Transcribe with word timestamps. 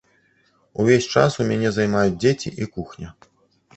Увесь 0.83 1.09
час 1.13 1.39
у 1.43 1.47
мяне 1.51 1.69
займаюць 1.75 2.17
дзеці 2.25 2.57
і 2.67 2.73
кухня. 2.79 3.09